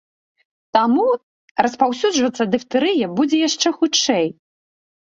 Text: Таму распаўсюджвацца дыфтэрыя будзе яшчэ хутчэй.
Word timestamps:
Таму 0.77 1.05
распаўсюджвацца 1.65 2.43
дыфтэрыя 2.57 3.05
будзе 3.21 3.37
яшчэ 3.47 3.79
хутчэй. 3.79 4.27